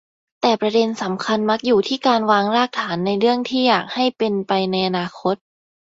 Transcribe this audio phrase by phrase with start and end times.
[0.41, 5.35] แต่ประเด็นสำคัญมักอยู่ที่การวางรากฐานในเรื่องที่อยากให้เป็นไปในอนาคต